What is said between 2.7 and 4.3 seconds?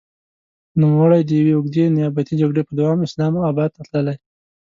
دوام اسلام اباد ته تللی.